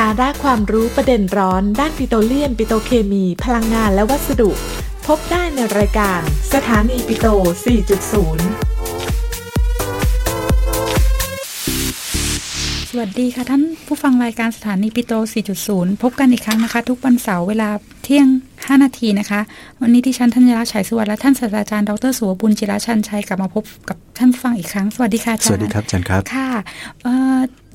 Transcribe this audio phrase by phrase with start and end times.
[0.00, 4.50] สาระความรู้ประเด็นร้อน ด้านปิโตรเลียม ปิโตรเคมี พลังงานและวัสดุ
[5.06, 6.20] พบได้ในรายการ
[6.54, 7.26] สถานีปิโต
[7.64, 7.68] 4.0
[12.90, 15.12] สวัสดีค่ะท่านผู้ฟังรายการสถานีปิโต
[15.58, 17.68] 4.0 พบกันอีกครั้งนะคะ ทุกวันเสาร์เวลา
[18.04, 19.40] เที่ยง 5 นาทีนะคะ
[19.80, 26.48] วันนี้ที่ฉันธัญรักษ์ฉายสวัสดิ์และท่านศาสตราจารย์ดรสุวบุญจิรชันชัยกลับมาพบกับท่านผู้ฟังอีกครั้ง สวัสดีค่ะอาจารย์สวัสดีครับอาจารย์ครับค่ะ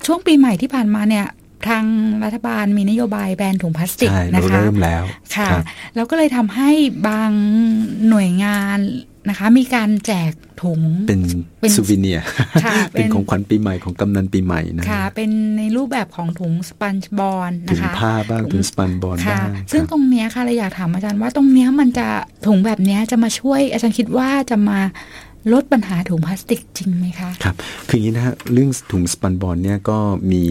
[0.06, 1.28] ช่วงปีใหม่ที่ผ่านมาเนี่ย
[1.68, 1.84] ทาง
[2.24, 5.04] รัฐบาลมีนโยบายแบนถุงพลาสติกนะคะเริ่มแล้ว
[5.36, 5.50] ค่ะ
[5.96, 6.70] แล้วก็เลยทำให้
[7.08, 7.32] บาง
[8.10, 8.78] หน่วยงาน
[9.30, 10.32] นะคะ มีการแจก
[10.64, 12.20] ถุงเป็นซูวิเนีย
[12.94, 22.08] เป็นของขวัญปีใหม่ของกำนันปีใหม่นะค่ะ เป็นในรูปแบบของถุงสปันบอลนะคะถุงผ้าบ้างถุงสปันบอลบ้างซึ่งตรงเนี้ยค่ะเราอยากถามอาจารย์ว่าตรงเนี้ยมันจะ
[22.48, 24.80] ถุงแบบเนี้ยจะมาช่วยอาจารย์คิดว่าจะมา
[25.54, 27.56] ลดปัญหาถุงพลาสติกจริงไหมคะ ครับ
[27.90, 29.98] คืออย่างนี้นะฮะเรื่องถุงสปันบอลเนี่ยก็
[30.32, 30.44] มี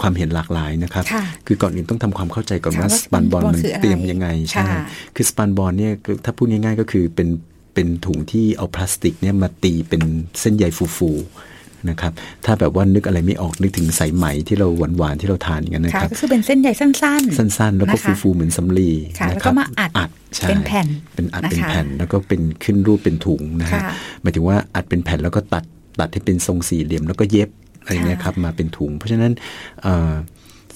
[0.00, 1.04] ความเห็นหลากหลายนะครับ
[1.46, 4.66] คือก่อนอื่นต้องทำความเข้าใจก่อนว่าสปันบอลมันเตรียมยังไงใช่
[5.14, 5.92] คือสปันบอลเนี่ย
[6.24, 7.28] ถ้าพูดง่ายๆก็คือเป็น
[7.74, 10.02] เป็นถุงที่เอาพลาสติกเนี่ยมาตีเป็น
[10.40, 10.64] เส้นใย
[10.96, 11.53] ฟูๆ
[11.90, 12.12] นะครับ
[12.44, 14.68] ถ้าแบบว่านึกอะไรไม่ออกนึกถึงสายไหมที่เรา
[14.98, 18.90] หวานๆที่เราทานอย่างนั้นนะครับก็คือเป็นเส้นใยสั้น ๆ สั้น ๆ แล้วก็ฟูๆเหมือนสำลี
[19.28, 20.10] แล้วก็มาอัดอัด
[20.48, 23.80] เป็นแผ่นเป็นอัดเป็นแผ่นแล้วก็เป็นขึ้นรูปเป็นถุงนะฮะ
[24.22, 25.64] หมายถึงว่าอัดเป็นแผ่นแล้วก็ตัด
[26.00, 27.50] ตัดให้เป็นทรงสี่เหลี่ยมแล้วก็เย็บ
[27.82, 29.32] อะไรเงี้ยครับมาเป็นถุง เพราะฉะนั้น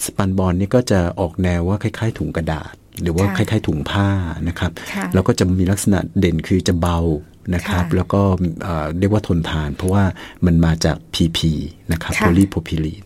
[0.04, 2.72] สปันบอลนี่ก็จะออกแนวว่าคล้าย ๆ ถุงกระดาษ
[3.02, 4.08] หรือว่าคล้าย ๆ ถุงผ้า
[4.48, 4.72] นะครับ
[5.14, 6.98] แล้วก็จะมีลักษณะเด่นคือจะเบา
[7.54, 8.22] นะครับ แล้วก็
[8.98, 10.04] เรียกว่าทนทาน เพราะว่า
[10.46, 11.38] มันมาจาก PP
[11.92, 13.04] นะครับโพลีโพพิลีน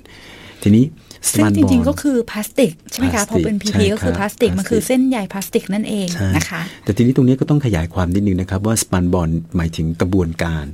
[0.62, 0.84] ทีนี้
[1.30, 10.66] ซึ่งจริง ๆ ก็คือพลาสติก ใช่ไหมคะพอเป็น PP ก็คือพลาสติก มันคือเส้นใยพลาสติกนั่นเองนะคะ แต่ทีนี้ตรงนี้ก็ต้องขยายความนิดนึงนะครับ ว่าสปันบอลหมายถึงกระบวนการ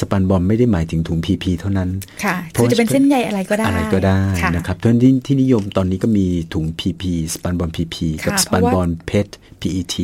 [0.00, 1.90] สปันบอลไม่ได้หมายถึงถุง PP เท่านั้น
[2.24, 4.20] ค่ะคือจะเป็นเส้นใยอะไรก็ได้อะไรก็ได้
[4.56, 7.02] นะครับเพราะที่ที่นิยมตอนนี้ก็มีถุง PP
[7.34, 9.26] สปันบอล PP กับสปันบอลเพช
[9.60, 9.96] PET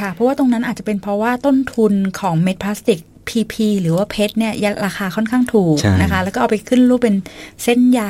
[0.00, 4.52] ค่ะเพราะว่าตรงนั้นอาจจะเป็นเพราะว่าต้นทุนของเม็ดพลาสติก PP หรือว่าเพชรเนี่ย
[4.86, 7.16] ราคาค่อนข้างถูกนะคะ แล้วก็เอาไปขึ้นรูปเป็น
[7.62, 8.02] เส้นใย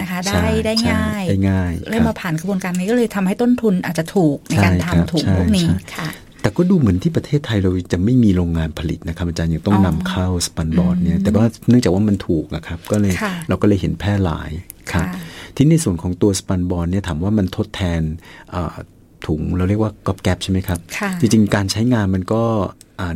[0.00, 6.08] นะคะ ได้ได้ง่ายได้ง่ายเลยมาผ่านกระบวนการนี้ก็เลยทำให้ต้นทุนอาจจะถูกในการทำถุงพวกนี้ค่ะ
[6.42, 13.14] แต่ก็ดูเหมือนที่ประเทศไทยเราจะไม่มีโรงงานผลิตนะครับอาจารย์ยังต้องนำเข้าสปันบอร์ดเนี่ยแต่ว่าเนื่องจากว่ามันถูกนะครับ ก็เลย
[13.48, 14.50] เราก็เลยเห็นแพร่หลาย
[14.92, 15.06] ครับ
[15.56, 18.00] ที่ในส่วนของตัวสปันบอร์ดเนี่ยถามว่ามันทดแทน
[19.28, 20.78] ถุง เราเรียกว่าก๊อบแก๊บใช่ไหมครับ
[21.20, 22.42] จริงๆ การใช้งานมันก็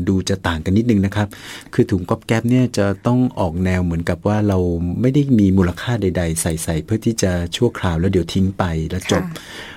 [0.08, 1.28] ดูจะต่างกันนิดนึงนะครับ
[1.74, 4.58] คือถุงก๊อบแก๊บเนี่ยจะต้องออกแนวเหมือนกับว่าเรา
[5.00, 9.22] ไม่ได้มีมูลค่าใด ๆ ใส่ใส่เพื่อที่จะชั่วคราวแล้วเดี๋ยวทิ้งไปแล้วจบ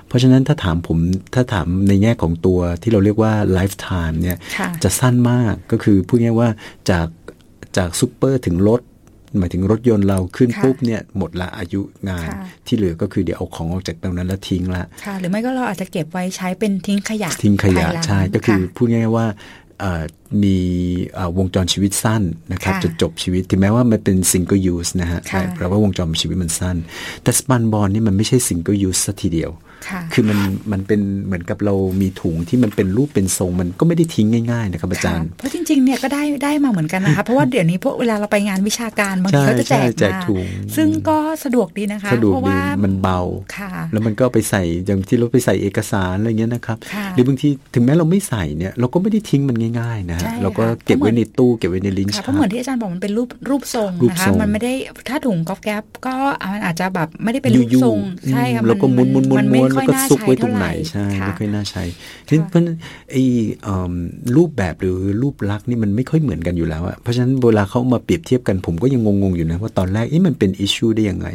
[0.07, 0.97] เพราะฉะนั้นถ้าถามผม
[1.35, 4.37] ถ้าถามในแง่ของตัวที่เราเรียกว่า lifetime เนี่ย
[4.83, 6.49] จะสั้นมากก็คือพูดง่ายว่า
[6.89, 7.07] จาก
[7.77, 8.81] จากซูเปอร์ถึงรถ
[9.39, 12.27] หมายถึงรถยนต์เราขึ้นปุ๊บเนี่ยหมดละอายุงาน
[12.67, 19.27] ที่เหลือก็คือเดี๋ยวเอาของออกจากตรงนั้นแล้วทิ้งละค่ะ หรือไม่ก็เราอาจจะเก็บไว้ใช้เป็นทิ้งขยะ ทิ้งขยะใช่ก็คือพูดง่ายๆว่า
[20.43, 20.57] มี
[21.37, 25.19] วงจรชีวิตสั้นนะครับจะจบชีวิตถึงแม้ว่ามันเป็น single use นะฮะ
[25.53, 26.77] เพราะว่าวงจรชีวิตมันสั้น
[27.23, 29.51] แต่สปันบอลนี่มันไม่ใช่ single use สัทีเดียว
[30.13, 30.39] คือมัน
[30.71, 40.21] มันเป็นเหมือนกับเรามีถุงที่มันเป็นรูปเป็นทรงมันก็ไม่ได้ทิ้งง่ายๆนะครับอาจารย์ เพราะจริงๆเนี่ยก็ได้ได้มาเหมือนกันนะคะเพราะว่าเดี๋ยวนี้พวกเวลาเราไปงานวิชาการบางทีเขาจะแจกมา
[40.75, 43.19] ซึ่งก็สะดวกดีนะคะเพราะว่ามันเบา
[43.93, 46.77] แล้วมันก็ไปใส่อย่างที่เราไปใส่เอกสารอะไรเงี้ยนะครับ
[47.13, 54.73] หรือบางทีถึงแม้เราไม่ใส่เนี่ยเราก็ไม่ได้ทิ้งมันง่าย ๆ นะเราก็เก็บไว้ในตู้เก็บไว้ในลิ้นชักเพราะเหมือนที่อาจารย์บอกมันเป็นรูปรูปทรงนะคะมันไม่ได้
[55.09, 56.13] ถ้าถุงกอล์ฟแก๊ปก็
[56.53, 57.97] มันอาจจะแบบไม่ได้เป็นรูปทรง
[58.31, 61.83] ใช่ค่ะแล้วก็มุนมุนมุนมุนแล้วก็ซุกไว้ตรงไหนใช่ไม่ค่อยน่าใช้
[62.25, 62.63] เพราะ
[63.11, 63.23] ไอ้
[64.35, 71.27] รูปแบบหรือรูปลักษณ์นี่มันไม่ค่อยเหมือนกันอยู่แล้วอะเพราะฉะนั้นเวลาเขามาเปรียบเทียบกันผมก็ยังงงๆอยู่นะว่าตอนแรกเอ๊ะมันเป็นอิชชูได้ยังไง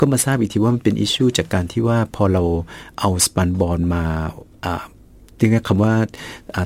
[0.00, 2.42] ก็มาทราบอีกทีว่ามันเป็นอิชชูจากการที่ว่าพอเรา
[3.00, 4.04] เอาสปันบอลมา
[5.38, 5.94] จริงๆคำว่า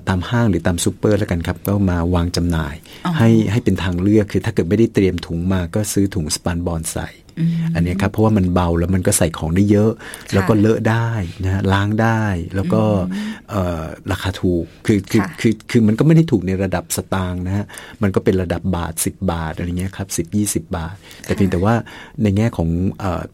[0.09, 2.75] ตามห้างหรือตามซูเปอร์แล้วกันครับ ก็มาวางจำหน่าย
[3.19, 7.09] ให้ให้เป็นทางเลือกคือถ้าเกิดไม่ได้เตรียมถุงมาก็ซื้อถุงสปันบอลใส่
[7.75, 9.91] อันนี้ครับเพราะว่ามันเบาแล้วมันก็ใส่ของได้เยอะ
[10.35, 11.11] แล้วก็เลอะได้
[11.45, 12.23] นะล้างได้
[12.55, 12.83] แล้วก็
[14.11, 17.65] ราคาถูกคือคือคือคือมันก็ไม่ได้ถูกในระดับสตางค์นะฮะ
[18.03, 20.95] มันก็เป็นระดับบาท 10 บาทอะไรเงี้ยครับสิบยี่สิบาท
[21.25, 21.75] แต่เพียงแต่ว่า
[22.23, 22.69] ในแง่ของ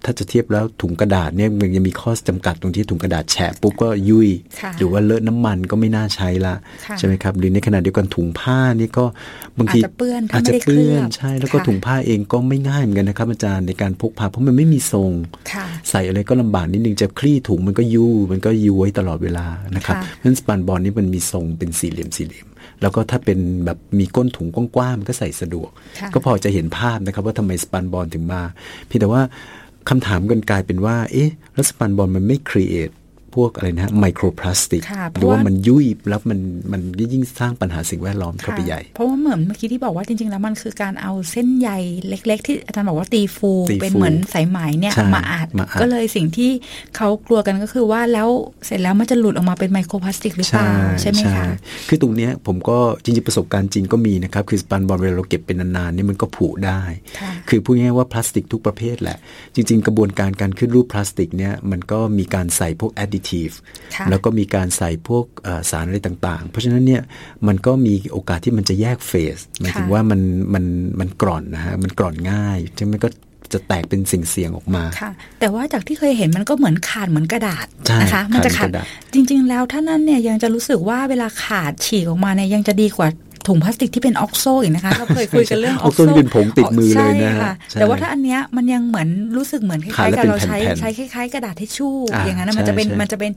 [0.05, 4.29] ถ้าจะเทียบแล้วถุงกระดาษเนี่ยมันยังมีข้อจำกัดตรงที่ถุงกระดาษแฉะปุ๊บก็ยุ่ย
[4.79, 6.55] หรือว่าเลอะน้ำมันก็ไม่น่าใช้ละ
[6.99, 9.05] ใช่ไหมครับหรือในขณะเดียวกันถุงผ้านี่ก็
[9.59, 15.11] บางทีอาจจะเปื้อนอาจจะเปื้อนใช่แล้วก็ถุงผ้าเองก็ไม่ง่ายเหมือนกันนะครับอาจารย์ในการพกพาเพราะมันไม่มีทรง
[15.91, 19.47] ใส่อะไรก็ลำบากนิดนึงจะคลี่ถุงมันก็ยูมันก็ยูไว้ตลอดเวลา
[19.77, 22.47] นะครับเพราะฉะนั้นสปันบอลนี่มันมีทรงเป็นสี่เหลี่ยมสี่เหลี่ยม
[22.81, 25.71] แล้วก็ถ้าเป็นแบบมีก้นถุงกว้างๆมันก็ใส่สะดวก
[26.15, 28.43] ก็พอจะเห็นภาพนะครับว่าทำไมสปันบอลถึงมา
[28.87, 29.23] เพียงแต่ว่า
[29.89, 32.91] คำถามกันกลายเป็นว่า เอ๊ะแล้วสปันบอลมันไม่ครีเอท
[33.37, 34.83] พวกอะไรนะไมโครพลาสติก
[35.19, 36.41] หรือว่ามันยุ่ยแล้วมัน
[36.73, 36.81] มัน
[37.13, 41.71] ยิ่งสร้างปัญหาสิ่งแวดล้อมเข้าไปใหญ่ เพราะว่าเหมือนเมื่อกี้ที่บอกว่าจริง ๆ แล้วมันคือการเอาเส้นใย
[42.09, 43.51] เล็ก ๆ ที่อาจารย์บอกว่าตีฟู
[43.81, 45.49] เป็นเหมือนสายไหมเนี่ยมาอัด
[45.81, 46.51] ก็เลยสิ่งที่
[46.97, 48.29] เขากลัวกันก็คือว่าแล้ว
[48.67, 50.69] เสร็จแล้วมันจะหลุดออกมาเป็นไมโครพลาสติกหรือเปล่า
[51.01, 51.45] ใช่ไหมคะ
[51.89, 56.81] คือตรงเนี้ยผมก็จริงๆประสบการณ์จริงก็มีนะครับคือสปันบอลเวลาเราเก็บเป็นนานๆนี่มันก็ผุได้
[57.49, 59.19] คือพูดง่ายๆว่าพลาสติกทุกประเภทแหละ
[59.55, 63.51] จริง ๆ กระบวนการการขึ้นรูปพลาสติกเนี่ยมันก็มีการใส่พวกแอดดิทีฟ
[64.11, 65.25] แล้วก็มีการใส่พวก
[65.71, 67.03] สารอะไรต่าง ๆ เพราะฉะนั้นเนี่ย
[67.47, 70.21] มันก็มีโอกาสที่มันจะแยกเฟสหมายถึงว่ามัน
[70.55, 70.65] มัน
[71.01, 73.09] มันกร่อนนะฮะมันกร่อนง่ายใช่ไหมก็
[73.53, 77.67] จะแตกเป็นสิ่งเสียงออกมาค่ะ แต่ว่าจากที่เคยเห็นมันก็เหมือนขาดเหมือนกระดาษ
[78.03, 78.69] นะคะ มันจะขาด
[79.15, 83.09] จริง ๆ แล้วถ้านั้นเนี่ยยังจะรู้สึกว่าเวลาขาดฉีกออกมาเนี่ยยังจะดีกว่า
[83.47, 91.95] ถุงพลาสติกที่เป็นออกโซอีกนะคะเราเคยคุยกันเรื่องออกโซเป็นผงติดมือเลยนะะแต่ว่าถ้าอันเนี้ยมันยังเหมือนรู้สึกเหมือนคล้ายๆกับเราใช้ใช้คล้ายๆกระดาษทิชชู่
[92.25, 93.33] อย่างนั้นมันจะเป็นมันจะเป็น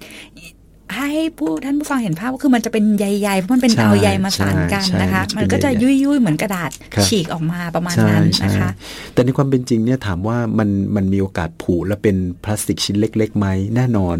[0.97, 6.71] ให้ผู้ท่านผู้ฟังเห็นภาพก็คือมันจะเป็นใยๆเพราะมันเป็นเอาใยมาสานกันนะคะ มันก็จะยุ่ยๆเหมือนกระดาษ
[7.07, 8.69] ฉีกออกมาประมาณนั้นนะคะ
[9.13, 14.17] แต่ในความเป็นจริงเนี่ยถามว่ามันมันมีโอกาสผุและเป็นพลาสติกชิ้นเล็กๆไหมแน่นอน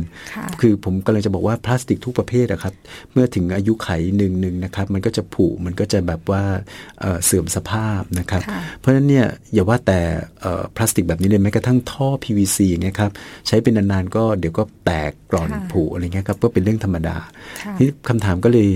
[0.62, 2.74] คือผมกำลังจะบอกว่าพลาสติกทุกประเภทอะครับ
[3.14, 6.44] เมื่อถึงอายุไขหนึ่งหนึ่งนะครับ มันก็จะผุมันก็จะแบบว่า
[7.26, 8.42] เสื่อมสภาพนะครับ
[8.78, 10.00] เพราะฉะนั้นเนี่ยอย่าว่าแต่
[10.76, 13.12] พลาสติกแบบนี้เลยแม้กระทั่งท่อ PVC อย่างเงี้ยครับ
[13.48, 17.18] ใช้เป็นนานๆก็เดี๋ยวก็แตกกร่อนผุอะไรเงี้ยครับก็เป็นเรื่องธรรมดา
[17.78, 18.70] ที่คำถามก็เลย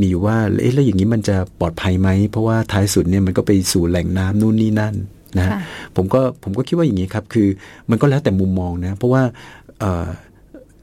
[0.00, 4.94] มีอยู่ว่าเอ๊ะแล้วอย่างนี้มันจะปลอดภัยไหม เพราะว่าท้ายสุดเนี่ยมันก็ไปสู่แหล่งน้ำนู่นนี่นั่น
[5.38, 5.48] นะ
[5.96, 7.48] ผมก็ผมก็คิดว่าอย่างนี้ครับ คือ
[7.90, 9.22] มันก็แล้วแต่มุมมองนะ เพราะว่า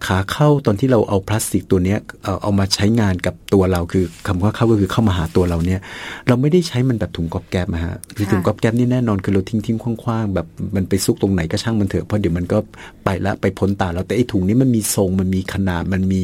[0.06, 1.96] ขาเข้าตอนที่เราเอาพลาสติกตัวนี้
[2.44, 5.80] เอามาใช้งานกับตัวเราคือคำว่าเข้าก็คือเข้ามาหาตัวเราเนี่ย
[6.28, 12.58] เราไม่ได้ใช้มันแบบถุงก๊อบแก๊บนะฮะคือถุงก๊อบแก๊บนี่แน่นอนคือเราทิ้งทิ้งคว้างๆแบบมันไปซุกตรงไหนก็ช่างมันเถอะเพราะเดี๋ยวมันก็
[13.04, 16.24] ไปละไปพ้นตาเราแต่ไอ้ถุงนี้มันมีทรงมันมีขนาดมันมี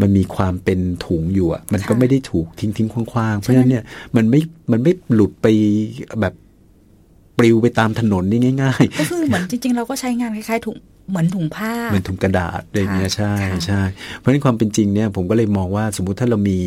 [0.00, 3.84] มันมีความเป็นถุงอยู่อะมันก็ไม่ได้ถูกทิ้งทิ้งคว้างๆเพราะฉะนั้นเนี่ย
[4.16, 4.40] มันไม่
[4.70, 5.46] มันไม่หลุดไป
[6.20, 6.34] แบบ
[7.38, 10.76] ปลิวไปตามถนนนี่ง่าย ๆ ก็คือเหมือนจริงๆ เราก็ใช้งานคล้ายๆถุง
[11.10, 13.32] เหมือนถุงผ้า เหมือนถุงกระดาษอะไรเงี้ยใช่
[13.66, 13.80] ใช่
[14.16, 16.58] เพราะฉะนั้นความเป็นจริงเนี่ยผมก็เลยมองว่าสมมุติถ้าเรามี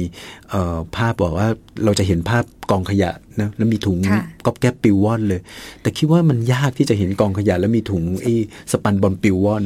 [0.96, 1.48] ภาพบอกว่า
[1.86, 3.12] เราจะเห็นภาพกองขยะ
[3.42, 3.98] นะแล้วมีถุง
[4.46, 5.42] ก๊อบแก๊บปิวว่อนเลย
[5.82, 8.34] แต่คิดว่ามันยากที่จะเห็นกองขยะแล้วมีถุงไอ้
[8.72, 9.64] สปันบอลปิวว่อน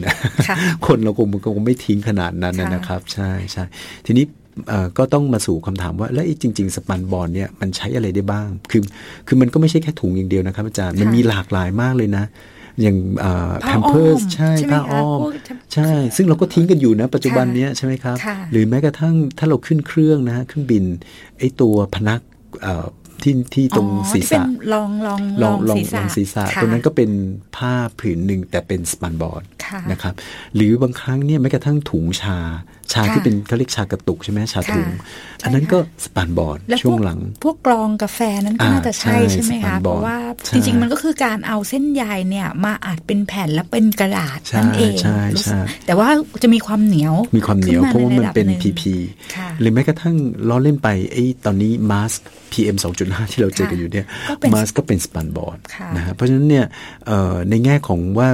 [0.85, 3.63] คนเราคงคงไม่ทิ้งขนาดนั้นนะครับ ใช่ใช่
[4.07, 4.25] ทีนี้
[4.97, 8.81] ก็ต้องมาสู่คำถามว่าแล้วจริง ๆ สปันบอลเนี่ยมันใช้อะไรได้บ้าง คือ
[9.27, 12.25] คือมันก็ไม่ใช่แค่ถุงอย่างเดียวนะครับอาจารย์มันมีหลากหลายมากเลยนะ
[12.81, 12.97] อย่าง
[13.61, 15.19] แพมเพิร์สใช่ผ้าอ้อม
[15.73, 18.17] ใช่ ซึ่งเราก็ทิ้งกันอยู่นะปัจจุบันนี้ใช่ไหมครับ
[18.51, 20.83] หรือแม้กระทั่งถ้าเราขึ้นเครื่องนะเครื่องบิน
[21.39, 22.21] ไอ้ตัวพนัก
[23.23, 27.11] ที่ที่ตรงศีรษะลองลองลองลองศีรษะตรงนั้นก็เป็น
[27.55, 29.43] ผ้าผืนหนึ่งแต่เป็นสปันบอร์ด
[29.91, 30.13] นะครับ
[30.55, 32.37] หรือบางครั้งเนี่ยแม้กระทั่งถุงชา
[32.93, 34.87] ชาที่เป็นเขาเรียกชากระตุกใช่ไหมชาถุง
[35.43, 40.17] อันนั้นก็สปานบอร์ดช่วงหลัง พวกกรองกาแฟนั้นก็น่าจะใช่ใช่ไหมคะเพราะว่า
[40.53, 44.95] จริง ๆ มันก็คือการเอาเส้นใยเนี่ยมาอัดเป็นแผ่นแล้วเป็นกระดาษนั่นเอง
[45.85, 46.09] แต่ว่า
[46.43, 48.93] จะมีความเหนียว มีความเหนียวเพราะว่ามันเป็นพีพี
[49.59, 50.15] หรือแม้กระทั่ง
[50.49, 52.13] ล้อเล่นไปไอ้ตอนนี้มาส
[52.51, 54.05] PM 2.5ที่เราเจอกันอยู่เนี่ย
[54.53, 55.59] มาสก็เป็นสปันบอร์ด
[55.95, 56.65] นะฮะเพราะฉะนั้นเนี่ย
[57.49, 58.29] ในแง่ของว่า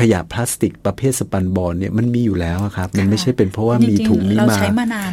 [0.00, 4.58] ขยะพลาสติกประเภทสปันบอลเนี่ยมันมีอยู่แล้วครับ มันไม่ใช่เป็นเพราะว่ามีถุงนี้มา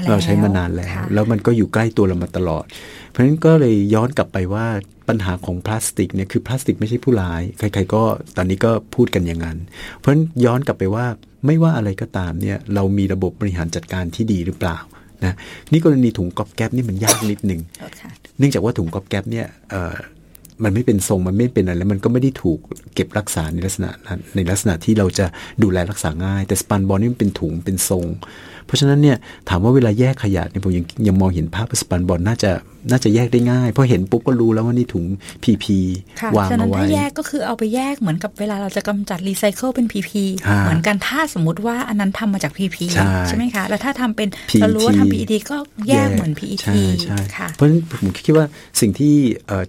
[0.10, 2.66] เราใช้มานานแล้ว แล้วมันก็อยู่ใกล้ตัวเรามาตลอด
[3.10, 4.68] เพราะฉะนั้นก็เลยย้อนกลับไปว่า
[5.10, 8.04] ปัญหาของพลาสติกเนี่ยคือพลาสติกไม่ใช่ผู้ร้าย ใคร ๆ ก็
[8.38, 9.58] ตอนนี้ก็พูดกันอย่างนั้น
[9.98, 11.06] เพราะฉะนั้นย้อนกลับไปว่า
[11.46, 14.78] ไม่ว่าอะไรก็ตามเนี่ยเรามีระบบบริหารจัดการที่ดีหรือเปล่า
[15.26, 15.36] นะ
[15.72, 17.62] นี่กรณีถุงก๊อบแก๊บนี่มันยากนิดหนึ่ง
[18.42, 19.48] เนื่องจากว่าถุงก๊อบแก๊บเนี่ย
[20.64, 22.60] มันไม่เป็นทรงมันไม่เป็นอะไรแล้วมันก็ไม่ได้ถูก
[22.96, 23.90] เก็บรักษาในลักษณะ
[24.36, 25.26] ในลักษณะที่เราจะ
[25.64, 28.06] ดูแลรักษาง่าย แต่สปันบอลนี่มันเป็นถุงเป็นทรง
[28.66, 29.18] เพราะฉะนั้นเนี่ย
[29.50, 32.52] ถามว่าเวลาแยกขยะเนี่ยผมยังยังมองเห็นภาพสปันบอลน่าจะ
[32.90, 35.06] น่าจะแยกได้ง่าย เพราะเห็นปุ๊บก็รู้แล้วว่านี่ถุง
[35.44, 35.78] พีพี
[36.38, 40.24] วางเอาไว้ถ้าแยกก็คือเอาไปแยกเหมือนกับเวลาเราจะกำจัดรีไซเคิลเป็น PP
[40.64, 42.86] เหมือนกันถ้าสมมติว่าอันนั้นทำมาจาก PP
[43.28, 44.28] ใช่ไหมคะ แล้วถ้าทำเป็น
[44.62, 45.58] เรารู้ว่าทำ PE ก็
[45.90, 46.56] แยกเหมือน PE
[47.38, 48.46] ค่ะเพราะฉะนั้นผมคิดว่า
[48.82, 49.14] สิ่งที่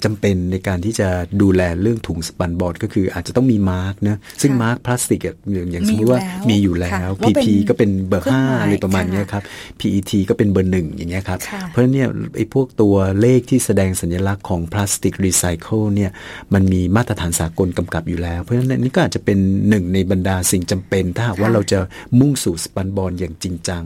[0.04, 1.08] จำเป็นในการที่จะ
[1.42, 5.28] ดูแลเรื่องถุง spunbond ก็คืออาจจะต้องมี mark นะซึ่ง mark พลาสติกอ
[5.74, 9.42] ย่างสมมติว่ามีอยู่แล้ว PP ก็เป็นเบอร์ห้าอะไรประมาณนี้ครับ
[9.80, 11.38] PET ก็เป็นเบอร์หนึ่งอย่างเงี้ยครับ
[11.68, 16.10] เพราะฉะนั้นเนี่ยไอ้พวกตัวเลขที่แสดงสัญลักษณ์ของพลาสติกรีไซเคิลเนี่ย
[16.54, 21.78] มันมีมาตรฐานสากลกำกับอยู่แล้ว เพราะฉะนั้นนี่ก็อาจจะเป็นหนึ่งในบรรดาสิ่งจำเป็น ถ้าหากว่าเราจะ
[22.18, 23.84] มุ่งสู่ spunbond อย่างจริงจัง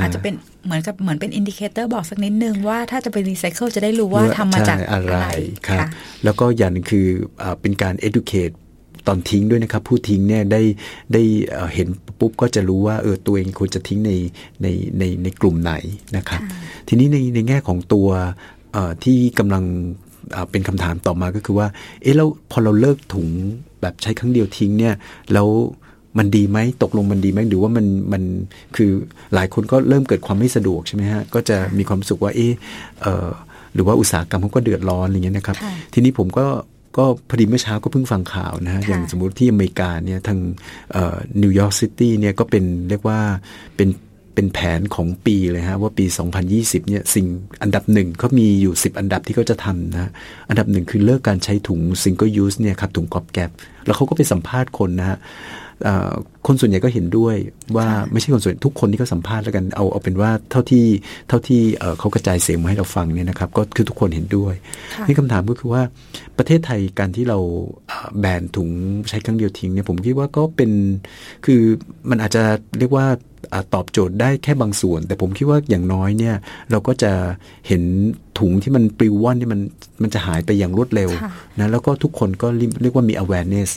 [0.00, 0.34] อาจจะเป็น
[0.66, 5.16] เหมือนกับเหมือนเป็น indicator บอกสักนิดนึงว่าถ้าจะไปรีไซเคิลจะได้รู้ว่าทำมาจากอะไร
[5.68, 5.86] ครับ
[6.24, 7.06] แล้วก็อย่างนึงคื
[7.42, 8.54] อเป็นการ educate
[9.06, 10.62] ตอนทิ้งด้วยนะครับ ผู้ทิ้งเนี่ยได้
[11.12, 11.22] ได้
[11.74, 11.88] เห็น
[12.18, 14.12] ปุ๊บก็จะรู้ว่าเออตัวเองควรจะทิ้งใน
[14.62, 14.66] ใน
[14.98, 15.72] ในในกลุ่มไหน
[16.16, 16.40] นะครับ
[16.88, 18.08] ทีนี้ในในแง่ของตัว
[19.04, 19.64] ที่กำลัง
[20.50, 21.66] เป็นคำถามต่อมาก็คือว่า
[22.02, 23.28] เอ๊ะแล้วพอเราเลิกถุง
[23.80, 24.94] แบบใช้ครั้งเดียวทิ้งเนี่ย
[25.32, 25.48] แล้ว
[26.18, 28.22] มันดีไหมตกลงมันดีไหมหรือว่ามันมัน
[28.76, 28.90] คือ
[29.34, 32.40] หลายคนก็เริ่มเกิดความไม่สะดวกใช่ไหมฮะก็จะมีความรู้สึกว่าเอ
[33.26, 33.28] อ
[33.74, 35.56] หรือว่าอุตสาหกรรมเขาก็เดือดร้อนอะไรเงี้ยนะครับ
[35.92, 36.46] ทีนี้ผมก็
[36.98, 40.38] ก็พอดีเมื่อเช้าก็เพิ่งฟังข่าวนะฮะอย่างสมมุติที่อเมริกาเนี่ยทาง
[41.42, 43.18] นิวยอร์กซิตี้เนี่ยก็เป็นเรียกว่า
[43.76, 43.88] เป็น
[44.34, 46.04] เป็นแผนของปีเลยฮะว่าปี
[46.46, 47.26] 2020 เนี่ยสิ่ง
[47.62, 50.10] อันดับหนึ่งเขามีอยู่ 10 อันดับที่เขาจะทำนะ
[50.48, 53.50] อันดับหนึ่งคือเลิกการใช้ถุง single use เนี่ยครับถุงก๊อบแก๊บ
[53.86, 55.18] แล้วเขาก็ไปสัมภาษณ์คนนะฮะ
[56.46, 57.36] คนส่วนใหญ่ก็เห็นด้วย
[57.76, 60.86] ว่าไม่ใช่คนส่วนทุกคนที่เขาสัมภาษณ์แล้วกันเอาเอาเป็นว่าเท่าที่
[61.28, 61.60] เท่าที่
[61.98, 64.54] เขากระจายเสียงมาให้เราฟังเนี่ยนะครับ ก็คือทุกคนเห็นด้วย
[65.06, 65.82] นี่คำถามก็คือว่า
[66.38, 67.38] ประเทศไทยการที่เรา
[68.20, 68.68] แบนถุง
[69.08, 70.70] ใช้ครั้งเดียวทิ้งเนี่ยผมคิดว่าก็เป็น
[71.46, 71.60] คือ
[72.10, 72.42] มันอาจจะ
[72.78, 73.06] เรียกว่า
[73.74, 76.34] ตอบโจทย์ได้แค่บางส่วน แต่ผมคิดว่าอย่างน้อยเนี่ย
[76.70, 77.12] เราก็จะ
[77.68, 77.82] เห็น
[78.38, 79.60] ถุงที่มันปลิวว่อนที่มัน
[80.02, 81.10] มันจะหายไปอย่างรวดเร็ว
[81.58, 82.48] นะแล้วก็ทุกคนก็
[82.82, 83.70] เรียกว่ามี awareness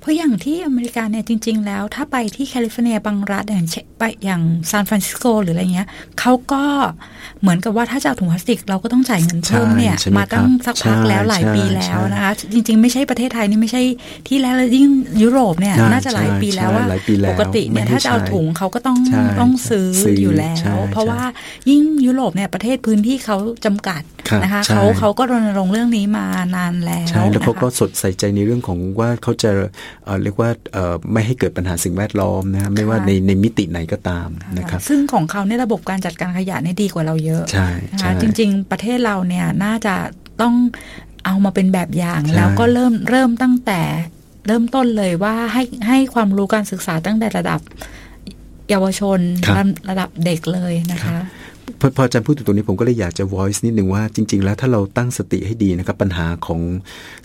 [0.00, 3.66] เพราะอย่างที่อเมริกาเนี่ยจริง ๆ แล้ว ถ้าไปที่แคลิฟอร์เนียบางรัฐอย่าง
[3.98, 5.88] ไปอย่างซานฟรานซิสโกหรืออะไรเงี้ย
[6.20, 6.64] เขาก็
[7.40, 13.82] เหมือนกับว่าถ้าจะเอาถุงพลาสติก เราก็ต้องจ่ายเงินเพิ่มเนี่ย มาตั้งสักพักแล้วหลายปีแล้วนะคะจริง ๆ ไม่ใช่ประเทศไทยนี่ไม่ใช่
[14.28, 14.88] ที่แล้วยิ่ง
[15.22, 16.86] ยุโรปเนี่ยน่าจะหลายปีแล้วว่า
[17.30, 18.98] ปกติเนี่ยถ้าจะเอาถุงเขาก็ต้อง
[19.40, 19.88] ต้องซื้อ
[20.22, 21.22] อยู่แล้ว เพราะว่า
[21.70, 24.02] ยิ่งยุโรปเนี่ยประเทศพื้นที่เขาจำกัด
[24.42, 29.50] นะคะเขาเขาก็รณรงค์เรื่องนี้มานานแล้วใช่แล้วเขาก็สดใส่ใจในเรื่องของว่าเขาจะ
[30.22, 30.50] เรียกว่า
[31.12, 39.94] ไม่ให้เกิดปัญหาสิ่งแวดล้อมนะไม่ว่าในในมิติไหนก็ตามนะครับซึ่งของเขาในระบบการจัดการขยะนี่ดีกว่าเราเยอะใช่นะคะจริง ๆ ประเทศเราเนี่ยน่าจะ
[40.40, 40.54] ต้อง
[41.24, 43.80] เอามาเป็นแบบอย่าง แล้วก็เริ่มเริ่มตั้งแต่
[44.46, 47.60] เริ่มต้นเลยว่าให้ให้ความรู้การศึกษาตั้งแต่ระดับ
[48.70, 49.20] เยาวชน
[49.90, 51.18] ระดับเด็กเลยนะคะ
[51.80, 56.60] พอพออาจารย์พูดถึงตรงนี้ผมก็เลยอยากจะ voice นิดหนึ่งว่าจริง ๆ แล้วถ้าเราตั้งสติให้ดีนะครับ ปัญหาของ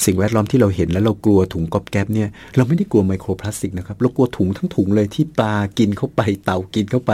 [0.05, 7.11] สิ่งแวดล้อมที่เราเห็นแล้วเรากลัวถุงก๊อบแก๊บเนี่ยเราไม่ได้กลัวไมโครพลาสติกนะครับ เรากลัวถุงทั้งถุงเลยที่ปลากินเข้าไปเต่ากินเข้าไป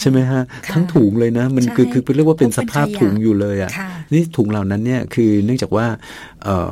[0.00, 0.42] ใช่ไหมฮะ
[0.72, 3.70] ทั้งถุงเลยนะ มันคือคือเรียกว่าเป็นสภาพถุงอยู่เลยอะ
[4.12, 5.86] นี่ถุงเหล่านั้นเนี่ยคือเนื่องจากว่า
[6.44, 6.70] เอ่อ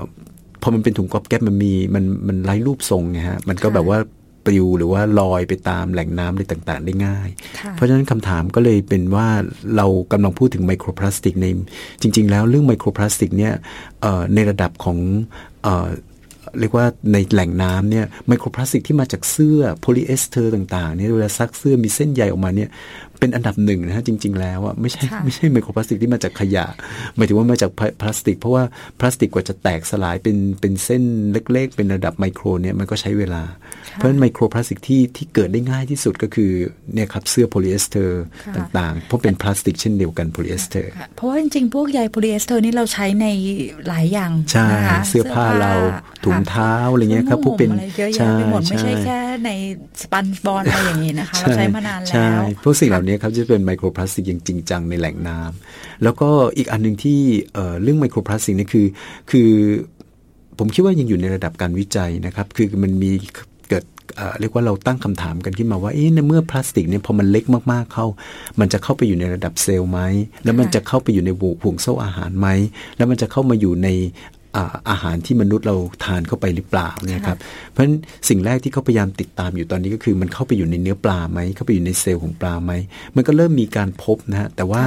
[0.62, 3.98] พอมันเป็นถุงก๊อบแก๊บมันมีมันมันไร้รูปทรงไงฮะมันก็แบบว่า
[4.46, 7.28] ปลิวหรือว่าลอยไปตามแหล่งน้ำอะไรต่างๆ ได้ง่าย
[7.72, 9.28] เพราะฉะนั้นคำถามก็เลยเป็นว่า
[9.76, 11.46] เรากำลังพูดถึงไมโครพลาสติกใน
[12.00, 13.52] จริง ๆ แล้วเรื่องไมโครพลาสติกเนี่ย
[14.34, 14.98] ในระดับของ
[16.60, 22.68] เรียกว่าในแหล่งน้ำเนี่ยไมโครพลาสติกที่มาจากเสื้อโพลีเอสเตอร์ต่างๆเนี่ยเวลาซักเสื้อมีเส้นใยออกมาเนี่ย
[23.24, 26.66] เป็นอันดับหนึ่งนะฮะจริง ๆ แล้วอะไม่ใช่ไม่ใช่ไมโครพลาสติกที่มาจากขยะ
[27.16, 28.64] หมายถึงว่ามาจากพลาสติก เพราะว่า
[29.00, 31.02] พลาสติกกว่าจะแตกสลายเป็นเป็นเส้น
[31.52, 33.42] เล็ก ๆ เป็นระดับไมโครเนี่ยมันก็ใช้เวลา
[33.94, 36.50] เพราะฉะนั้นไมโครพลาสติกที่ที่เกิดได้ง่ายที่สุดก็คือ
[36.94, 38.22] เนี่ยครับเสื้อโพลีเอสเตอร์
[38.56, 43.26] ต่างๆ เพราะเป็นพลาสติกเช่นเดียวกันโพลีเอสเตอร์เพราะว่าจริงๆ พวกใยโพลีเอสเตอร์นี่เราใช้ใน
[43.88, 44.68] หลายอย่างใช่
[45.08, 45.72] เสื้อผ้าเรา
[46.24, 47.70] ถุงเท้าอะไรเงี้ยครับพวกเป็น
[48.16, 48.32] ใช่
[48.68, 49.50] ไม่ใช่แค่ใน
[50.02, 57.18] สปันบอลอะไรอย่างนี้นะคะเราใช้มานานแล้วพวกสิ่งเหล่านี้ครับจะเป็นไมโครพลาสติกอย่างจริงจังในแหล่งน้ำแล้วก็อีกอันหนึ่งที่
[57.82, 58.86] เรื่องไมโครพลาสติกนี่คือ
[59.30, 59.50] คือ
[60.58, 63.10] ผมคิดว่ายังอยู่ในระดับการวิจัยนะครับ คือมันมี
[63.68, 63.84] เกิด
[64.40, 68.06] เรียกว่าเราตั้งคำถามกันขึ้นมาว่าเอ๊ะในเมื่อพลาสติกเนี่ยพอมันเล็กมากๆเข้า
[68.60, 70.00] มันจะเข้าไปอยู่ในระดับเซลล์ไหม
[70.44, 71.30] แล้วมันจะเข้าไปอยู่ใน
[71.62, 72.48] ห่วงโซ่อาหารไหม
[72.96, 73.88] แล้วมันจะเข้ามาอยู่ใน
[74.90, 77.38] อาหารที่มนุษย์เราทานเข้าไปหรือเปล่าเนี่ยครับ
[77.70, 77.96] เพราะฉะนั้น
[78.28, 82.72] สิ่งแรกที่เขาพยายามติดตามอยู่ตอนนี้ก็คือ มันเข้าไปอยู่ในเนื้อปลาไหมเข้าไปอยู่ในเซลล์ของปลาไหม
[83.16, 84.82] มันก็เริ่มมีการพบนะฮะแต่ว่า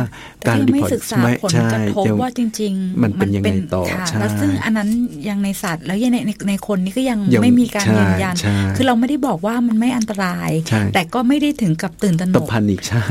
[0.48, 4.90] การรีพอร์ตไม่ใช่ว่าจริง ๆ มันเป็นยังไงต่อใช่แล้วซึ่งอันนั้น
[5.30, 6.18] ยังในสัตว์แล้วยังใน
[6.50, 8.36] ในคนนี่ก็ยังไม่มีการยืนยัน
[8.78, 10.52] คือเราไม่ได้บอกว่ามันไม่อันตราย
[10.94, 13.04] แต่ก็ไม่ได้ถึงกับตื่นตระหนกพันอีกใช่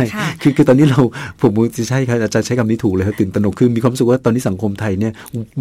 [0.42, 1.00] คือคือตอนนี้เรา
[1.40, 5.12] ผมจะใช่ครับอาจารย์ใช้คำนี้ถูกเลยครับตื่นตระหนกคือมีความรู้สึกว่าตอนนี้สังคมไทยเนี่ย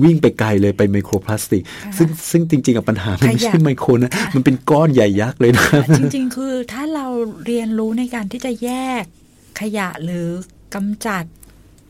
[0.04, 1.64] วิ่งไปไกลเลยไปไมโครพลาสติก
[1.98, 7.08] ซึ่งซึ่งจริง ๆ กับปัญหามันไม่ใช่ไมโครนะ มันเป็นก้อนใหญ่ยักษ์เลยนะ จริง ๆ คือถ้าเรา
[7.46, 8.70] เรียนรู้ในการที่จะแย
[9.02, 9.04] ก
[9.60, 10.28] ขยะหรือ
[10.76, 11.26] กำจัด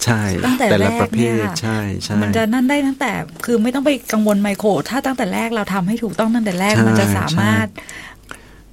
[0.04, 3.12] ใช่ตั้งแต่แรกเนี่ยใช่ใช่มันจะนั่นได้ตั้งแต่
[3.46, 7.68] คือไม่ต้องไปกังวลไมโคร ถ้าตั้งแต่แรกเราทำให้ถูกต้องตั้งแต่แรกมันจะสามารถ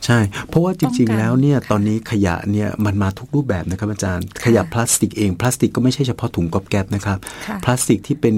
[0.06, 0.18] ใช่
[0.48, 7.18] เพราะว่าจริง ๆ แล้วเนี่ยตอนนี้ขยะเนี่ยมันมาทุกรูปแบบนะครับอาจารย์ ขยะพลาสติกเอง พลาสติกก็ไม่ใช่เฉพาะถุงกอบแก๊บนะครับ
[7.64, 8.36] พลาสติกที่เป็น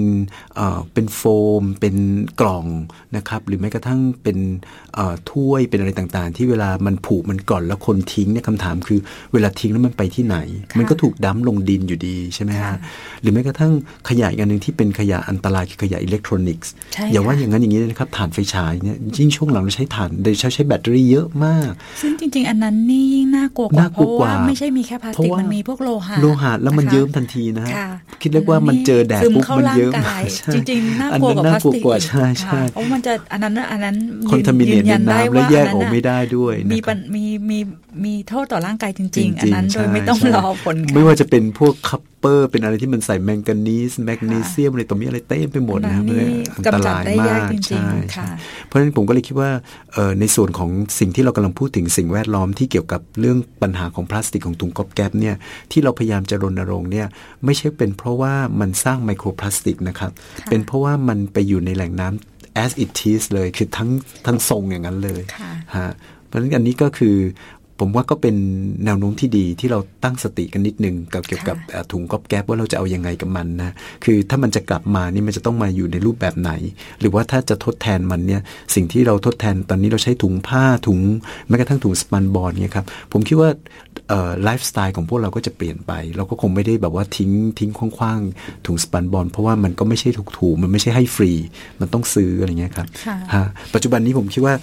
[0.55, 1.21] เอ่อเป็นโฟ
[1.61, 1.95] ม เป็น
[2.41, 2.65] กล่อง
[3.15, 4.37] นะครับ หรือแม้กระทั่งเป็น
[4.95, 8.99] เอ่อถ้วยเป็นอะไรต่างๆ ที่เวลามันผุมันกร่อนแล้วคนทิ้งเนี่ยคำถามคือ
[9.33, 10.37] เวลาทิ้งแล้วมันไปที่ไหน
[10.77, 12.75] มันก็ถูก dump ลงดินอยู่ดีใช่ไหมฮะ
[13.21, 13.73] หรือแม้กระทั่ง
[14.09, 16.71] ขยะอีกอันหนึ่งที่เป็นขยะอันตรายคือขยะอิเล็กทรอนิกส์
[17.11, 21.54] อย่าว่าอย่างนั้นอย่างนี้นะครับถ่านไฟฉายเนี่ยยิ่งช่วงหลังเราใช้ถ่านโดยใช้ใช้แบตเตอรี่เยอะมาก
[22.01, 27.73] ซึ่งจริง ๆ อันนั้นนี่ยิ่งน่ากลัวกว่าเพราะว่าไม่ใช่มีแค่พลาสติกมันมีพวกโลหะโลหะแล้วมันเยิ้มทันทีนะฮะ
[28.21, 29.93] คิดเรียกว่ามันเจอแดดปุ๊บมันเยิ้ม
[30.53, 33.95] จริงๆน่ากลัวกว่าพลาสติกใช่ใช่เพราะมันจะอันนั้นอันนั้น
[34.29, 36.77] contaminate ในน้ำและแยกออกไม่ได้ด้วยมี
[37.15, 37.59] มีมี
[38.05, 47.85] มีโทษต่อร่างกายจริง ๆ อันนั้นโดยไม่ต้องรอผลไม่ว่าจะเป็นพวก copper เป็นอะไรที่มันใส่แมงกานีสแมกนีเซียมอะไรตัวนี้อะไรเต็มไปหมดนะเลยอันตรายมากใช่
[48.65, 49.49] เพราะฉะนั้นผมก็เลยคิดว่า
[50.19, 55.35] ในส่วนของสิ่งที่เรากำลังพูดถึงสิ่งแวดล้อมที่เกี่ยวกับเรื่องปัญหาของพลาสติกของถุงก๊อบแก๊บเนี่ย
[55.71, 57.07] ที่เราพยายามจะรณรงค์เนี่ย
[57.45, 60.11] ไม่ใช่เป็นเพราะว่ามันสร้างไมโครพลาสติกนะครับ
[60.49, 63.89] เป็นเพราะว่ามันไปอยู่ในแหล่งน้ำ as it is เลยคือทั้ง
[64.25, 65.21] ทั้งทรงอย่างนั้นเลย
[65.77, 65.91] ฮะ
[66.27, 67.15] เพราะฉะนั้นอันนี้ก็คือ
[67.79, 68.35] ผมว่าก็เป็น
[68.85, 71.57] แนวโน้มที่ดีที่เราตั้งสติกันนิดนึงกับเกี่ยวกับ
[71.91, 73.71] ถุงก๊อบแก๊บว่าเราจะเอาอยัางไงกับมันนะ
[74.03, 76.51] คือถ้ามันจะกลับมานี่มันจะต้องมาอยู่ในรูปแบบไหน
[76.99, 78.41] หรือว่าถ้าจะทดแทนมันเนี่ย
[78.75, 80.99] สิ่งที่เราทดแทนตอนนี้เราใช้ถุงผ้าถุง
[81.47, 83.49] แม้กระทั่งถุงสปันบอลเนี่ยครับผมคิดว่า
[84.43, 91.31] ไลฟ์สไตล์ของพวกเราก็จะเปลี่ยนไป เราก็คงไม่ได้แบบว่าทิ้งทิ้งคว้างๆถุงสปันบอลเพราะว่ามันก็ไม่ใช่ถูกถูมันไม่ใช่ให้ฟรี
[91.79, 92.87] มันต้องซื้ออะไรเงี้ยครับ
[93.73, 94.55] ปัจจุบันนี้ผมคิดว่า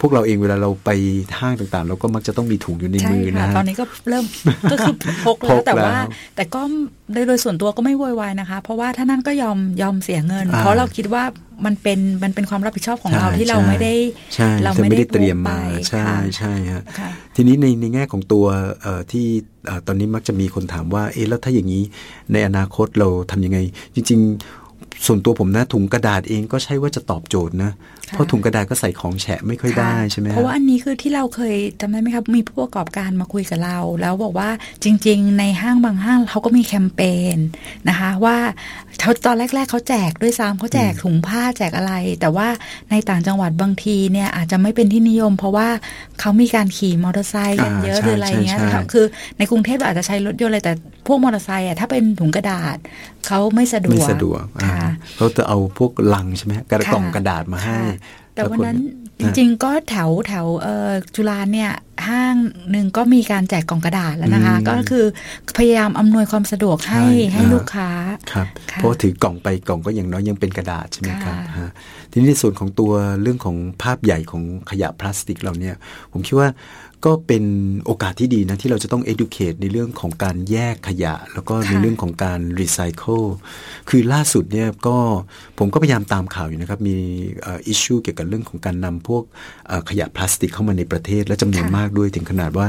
[0.00, 0.90] พวกเราเองเวลาเราไป
[1.38, 4.24] ห้างต่างๆ เราก็มักจะต้องมีถุงอยู่ในมือนะตอนนี้ก็เริ่ม
[4.72, 4.94] ก็คือ
[5.24, 5.96] พกแล้วแต่ว่า
[6.36, 6.60] แต่ก็
[7.28, 11.24] โดยส่วนตัวก็ไม่โวยวายนะคะ เพราะว่าถ้านั่นก็ยอมยอมเสียเงิน เพราะเราคิดว่า
[11.66, 13.94] มันเป็นมันเป็นความรับผิดชอบของเราที่เราไม่ได้
[14.64, 16.06] เราไม่ได้เตรียมมาใช่
[16.36, 16.82] ใช่ฮะ
[17.36, 18.46] ทีนี้ในในแง่ของตัว
[19.12, 19.26] ที่
[19.86, 21.82] ตอนนี้มักจะมีคนถามว่าเอ๊ะแล้วถ้าอย่างนี้
[22.32, 23.58] ในอนาคตเราทำยังไง
[23.94, 24.61] จริง ๆ
[25.06, 27.70] ส่วนตัวผมนะถุงกระดาษเองก็ใช่ว่าจะตอบโจทย์นะ
[28.12, 34.50] เพราะถุงกระดาษก็ใส่ของแฉะไม่ค่อยได้ใช่ไหมเพราะว่าอันนี้คือที่เราเคยจำได้ไหมครับ มีผู้ประกอบการมาคุยกับเรา แล้วบอกว่า
[34.84, 37.00] จริง ๆ ในห้างบางห้างเขาก็มีแคมเป
[37.34, 37.36] ญ
[37.88, 38.36] นะคะ ว่า
[39.00, 42.48] เขาตอนแรก ๆเขาแจกด้วยซ้ำเขาแจกถุงผ้าแจกอะไร แต่ว่า
[42.90, 45.68] ในต่างจังหวัดบางทีเนี่ยอาจจะไม่เป็นที่นิยม เพราะว่า
[46.20, 48.60] เขามีการขี่มอเตอร์ไซค์กันเยอะหรืออะไรเงี้ย
[48.92, 49.04] คือ
[49.38, 50.72] ในกรุงเทพเราอาจจะใช้รถยนต์เลยแต่
[51.06, 52.76] พวกมอเตอร์ไซค์อะถ้าเป็นถุงกระดาษ
[53.26, 54.42] เขาไม่สะดวกไม่สะดวก
[55.16, 57.78] เขาจะเอาพวกลังใช่ไหมกระกล่องกระดาษมาให้
[58.34, 58.78] แต่วันนั้น
[59.20, 60.46] จริงๆ ก็แถวแถว
[61.14, 61.70] จุฬาเนี่ย
[62.08, 62.34] ห้าง
[62.70, 65.04] หนึ่งก็มีการแจกกล่องกระดาษแล้วนะคะ ก็คือ
[65.58, 67.88] พยายามอำนวยความสะดวกให้ให้ลูกค้า
[68.32, 71.36] ครับเพราะถือกล่องไปกล่องก็อย่างน้อยยังเป็นกระดาษใช่ไหมครับ
[72.10, 75.74] ทีนี้ในส่วนของตัวเรื่องของภาพใหญ่ของขยะพลาสติกเราเนี่ย
[76.12, 76.48] ผมคิดว่า
[77.04, 77.44] ก็เป็น
[77.84, 83.26] โอกาสที่ดีนะ ที่เราจะต้อง educate ในเรื่องของการแยกขยะ แล้วก็ในเรื่องของการ recycle
[83.88, 84.96] คือล่าสุดเนี่ยก็
[85.58, 86.96] ผมก็พยายามตามข่าวอยู่นะครับ มี
[87.46, 89.22] อิชชูเกี่ยวกับเรื่องของการนำพวก
[89.90, 92.66] ขยะพลาสติกเข้ามาในประเทศ และจำนวนมากด้วยถึงขนาดว่า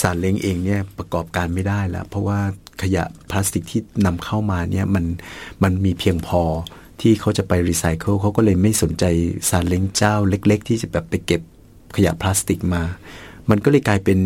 [0.00, 2.40] ซาเล้งเองเนี่ยประกอบการไม่ได้แล้ว เพราะว่า
[2.82, 5.04] ขยะพลาสติกที่นำเข้ามาเนี่ยมัน
[5.62, 6.42] มันมีเพียงพอ
[7.00, 9.04] ที่เขาจะไปรีไซเคิลเขาก็เลยไม่สนใจ
[9.48, 11.42] ซาเล้งเจ้าเล็ก ๆ ที่จะแบบไปเก็บ
[11.96, 12.82] ขยะพลาสติกมา
[13.50, 14.18] มันก็เลยกลายเป็น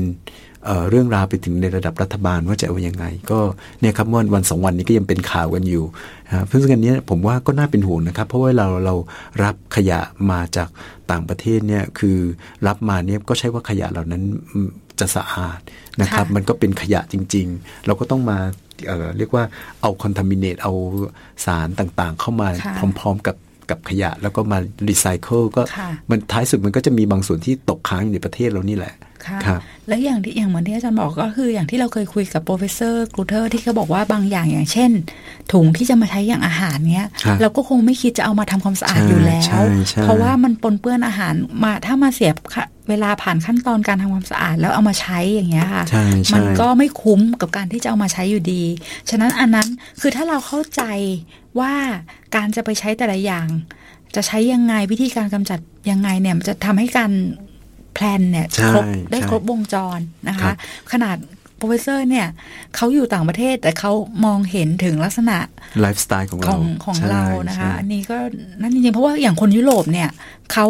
[0.66, 3.38] เเรื่องราวไปถึงในระดับรัฐบาลว่าจะเอาอยัางไง ก็
[3.80, 5.84] เนี่ยครับวันวันสองวันนี้ก็ยังเป็นข่าวกันอยู่
[6.46, 8.94] เพราะฉะนั้นนี้ผมว่าก็น่าเป็นห่วงนะครับ เพราะว่าเราเรา
[9.42, 10.00] รับขยะ
[10.30, 10.68] มาจาก
[11.10, 12.18] ต่างประเทศเนี่ยคือ
[12.66, 14.22] รับมาเนี่ยก็ใช่ว่าขยะเหล่านั้น
[15.00, 15.58] จะสะอาด
[16.02, 18.38] นะครับ มันก็เป็นขยะจริง ๆ เราก็ต้องมา
[18.86, 19.44] เเรียกว่า
[19.82, 20.72] เอา contaminate เอา
[21.44, 22.48] สารต่างๆ เข้ามา
[22.98, 23.36] พร้อม ๆ กับ
[23.70, 25.62] กับขยะแล้วก็มารีไซเคิลก็
[26.10, 28.94] มันท้ายสุดมันก็จะมีบางส่วนที่ตกค้างอยู่ในประเทศเรานี่แหละ
[29.28, 34.90] ครับและอย่างที่อย่างเหมือนที่อาจารย์บอกก็คืออย่างที่เราเคยคุยกับ professor กรูเทอร์ที่เขาบอกว่าบางอย่างอย่างเช่น
[35.52, 37.06] ถุงที่จะมาใช้อย่างอาหารเนี้ย
[37.40, 39.64] เราก็คงไม่คิดจะเอามาทำความสะอาดอยู่แล้ว
[40.02, 42.36] เพราะว่ามันปนเปื้อนอาหารมาถ้ามาเสียบ
[42.88, 45.84] เวลาผ่านขั้นตอนการทำความสะอาดแล้วเอามาใช้อย่างเงี้ยค่ะ
[46.34, 48.62] มันก็ไม่คุ้มกับการที่จะเอามาใช้อยู่ดี
[49.10, 49.68] ฉะนั้นอันนั้น
[50.00, 50.82] คือถ้าเราเข้าใจ
[51.60, 51.72] ว่า
[52.36, 53.48] การจะไปใช้แต่ละอย่าง
[54.14, 55.58] จะใช้ยังไงวิธีการกำจัด
[55.90, 57.10] ยังไงเนี่ยจะทำให้การ
[57.96, 60.52] แพลนเนี่ยครบได้ครบวงจรนะคะ
[60.92, 61.16] ขนาด
[61.56, 62.26] professor เนี่ย
[62.76, 63.92] เขาอยู่ต่างประเทศแต่เขา
[64.24, 65.38] มองเห็นถึงลักษณะ
[65.80, 68.18] ไลฟ์สไตล์ของเราของของเรานะคะ อันนี้ก็
[68.60, 70.10] นั่นจริงๆเพราะว่าอย่างคนยุโรปเนี่ย
[70.52, 70.66] เขา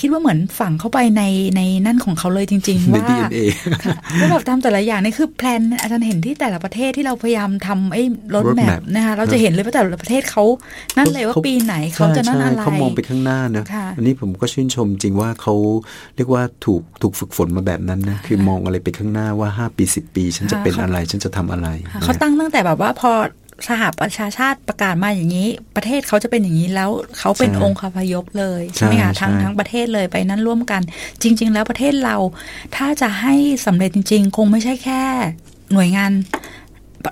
[0.00, 1.22] คิดว่าเหมือนฝังเข้าไปใน
[1.56, 3.06] ในนั่นของเขาเลยจริง ๆ ว่า
[4.20, 8.02] ว่าแบบทำแต่ละอย่างนี่คือ plan อาจารย์เห็นที่แต่ละประเทศที่เราพยายามทำไอ้
[8.34, 10.44] roadmap นะคะเราจะเห็นเลยว่าแต่ละประเทศเขา
[10.96, 13.64] นั่นเลยว่าปีไหนเขาจะนั่นอะไรเขามองไปข้างหน้านะ
[13.96, 15.54] อันนี้ผมก็ชื่นชมจริงว่าเขา
[16.16, 21.68] เรียกว่าถูกถูกฝึกฝนมาแบบนั้นนะคือมองอะไรไปข้างหน้าว่า 5 ปี 10 ปี ฉันจะเป็นอะไรฉันจะทำอะไร
[22.02, 23.12] เขาตั้งตั้งแต่แบบว่าพอ
[23.68, 30.82] สหประชาชาติประกาศมาอย่างนี้ ประเทศเขาจะเป็นอย่างนี้แล้วเขาเป็นองค์คาพยพเลยใช่ไหมคะทั้งทั้งประเทศเลยไปนั่นร่วมกัน
[31.22, 32.16] จริง ๆ แล้วประเทศเรา
[32.76, 33.34] ถ้าจะให้
[33.66, 35.02] สำเร็จจริง ๆ คงไม่ใช่แค่
[35.72, 36.12] หน่วยงาน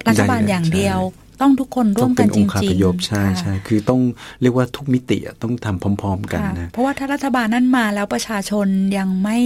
[0.09, 0.99] รัฐบาลอย่างเดียว
[1.41, 4.01] ต้องทุกคนร่วมกันจริงๆใช่ใช่คือต้อง
[4.41, 8.67] เรียกว่าทุกมิติต้องทำพร้อม ๆ กันนะเพราะว่าถ้ารัฐบาลนั้นมาแล้วประชาชน
[8.99, 9.39] ยังไม่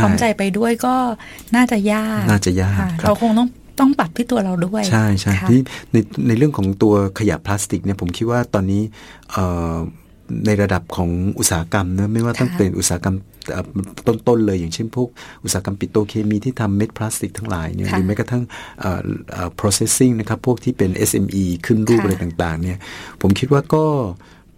[0.00, 0.94] พร้อมใจไปด้วยก็
[1.56, 3.48] น่าจะยากน่าจะยากเราคงต้อง
[3.80, 5.60] ต้องปรับที่ตัวเราด้วย ใช่ใช่ที่
[5.92, 8.82] ในในเรื่องของตัวขยะพลาสติกเนี่ยผมคิดว่าตอนนี้
[10.46, 13.16] ในระดับของอุตสาหกรรมเนะไม่ว่าต้องเป็นอุตสาหกรรม
[14.06, 15.08] ต้นๆเลย อย่างเช่นพวก
[15.44, 18.42] อุตสาหกรรมปิโตรเคมีที่ทำเม็ดพลาสติกทั้งหลายเนี่ยหรือแม้กระทั่ง
[19.60, 22.78] processing นะครับพวกที่เป็น SME ขึ้นรูปอะไรต่างๆเนี่ย
[23.22, 23.84] ผมคิดว่าก็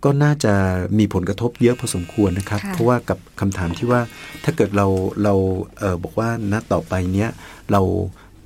[0.04, 0.54] ก็น่าจะ
[0.98, 4.00] มีผลกระทบเยอะพอสมควรนะครับ เพราะว่ากับคำถามที่ว่า
[4.44, 4.86] ถ้าเกิดเรา
[5.24, 5.34] เรา
[5.78, 7.30] เออบอกว่าณต่อไปเนี้ย
[7.72, 7.82] เรา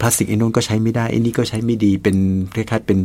[0.00, 2.16] พลาสติกไอ้นู้นก็ใช้ไม่ได้ไอ้นี่ก็ใช้ไม่ดีเป็น
[2.54, 2.98] คล้ายๆเป็น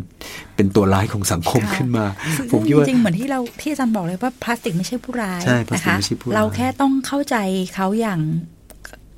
[0.55, 2.05] เป็นตัวร้ายของสังคมขึ้นมา
[2.51, 5.41] ผมคิดว่าจริงเหมือนที่เราที่อาจารย์บอกเลยว่าพลาสติกไม่ใช่ผู้ร้าย
[5.73, 5.95] นะคะ
[6.35, 7.35] เราแค่ต้องเข้าใจ
[7.75, 8.21] เขาอย่าง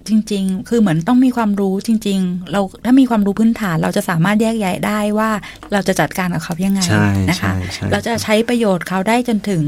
[0.10, 5.30] จริง ๆ คือเหมือนต้องมีความรู้จริง ๆ เราถ้ามีความรู้พื้นฐาน เราจะสามารถแยกแยะได้ว่า
[5.74, 6.82] เราจะจัดการกับเขายังไง
[7.30, 7.52] นะคะ
[7.92, 9.64] เราจะใช้ประโยชน์เขาได้จนถึง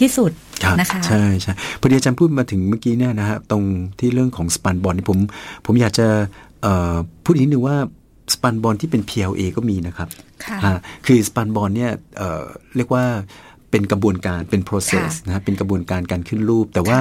[0.00, 0.32] ที่สุด
[0.80, 3.62] นะคะใช่ใช่พอดีอาจารย์พูดมาถึงเมื่อกี้เนี่ยนะฮะตรง
[4.00, 5.18] ที่เรื่องของสปันบอลนี่ผม
[5.66, 6.06] ผมอยากจะ
[7.24, 7.76] พูดอีกนิดนึงว่า
[8.34, 10.08] สปันบอลที่เป็น PLA ก็มีนะครับ
[11.06, 13.04] คือสปันบอลเนี่ยเเรียกว่า
[13.70, 16.98] เป็นกระบวนการเป็น process นะเป็นกระบวนการการขึ้นรูป แต่ว่า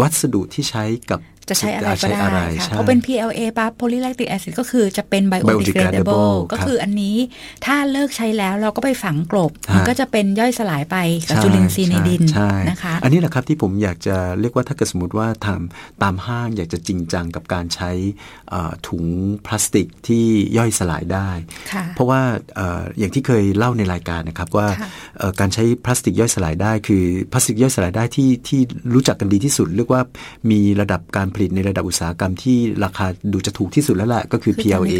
[0.00, 7.16] วัสดุที่ใช้กับ จะใช้อะไรก็ได้ค่ะเพราะเป็น PLA ปั๊บ polylactic acid ก็คือจะเป็น biodegradable ก็คืออันนี้
[7.64, 10.96] ถ้าเลิกใช้แล้วเราก็ไปฝังกลบ มันก็จะเป็นย่อยสลายไป
[11.28, 12.22] กับจุลินทรีย์ในดิน
[12.68, 17.90] นะคะ อันนี้แหละครับที่ผมอยากจะเรียกว่าถ้าเกิดสมมติว่าทำตามห้างอยากจะจริงจังกับการใช้
[18.88, 19.04] ถุง
[19.46, 20.24] พลาสติกที่
[20.58, 21.30] ย่อยสลายได้
[21.94, 22.20] เพราะว่า
[22.98, 24.68] อย่างที่เคยเล่าในรายการนะครับว่า
[25.40, 28.60] การใช้พลาสติกย่อยสลายได้ คือพลาสติกย่อยสลายได้ที่ที่
[28.94, 30.02] รู้จักกันดีที่สุด เรียกว่า
[30.50, 34.94] มีระดับการผลิตในระดับอุตสาหกรรมที่ราคาดูจะถูกที่สุดแล้วแหละก็คือ PLA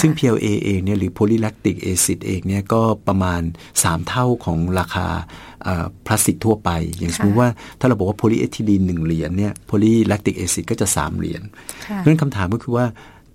[0.00, 3.42] ซึ่ง PLA เองเนี่ยหรือ polylactic acid เองเนี่ยก็ประมาณ
[3.74, 5.06] 3 เท่าของราคา
[6.06, 7.48] พลาสติกทั่วไป อย่างสมมติว่า
[7.80, 11.42] ถ้าเราบอกว่าโพลีเอทิลีนหนึ่งเหรียญเนี่ย polylactic acid ก็จะ 3 เหรียญ
[11.96, 12.86] เพราะฉะนั้นคำถามก็คือว่า